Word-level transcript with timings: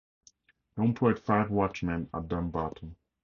He 0.75 0.81
employed 0.81 1.19
five 1.19 1.51
watch 1.51 1.83
men 1.83 2.09
at 2.11 2.27
Dumbarton. 2.27 2.95